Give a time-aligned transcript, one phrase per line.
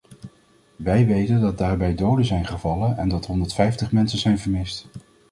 [0.75, 4.87] Wij weten dat daarbij doden zijn gevallen en dat honderdvijftig mensen zijn vermist.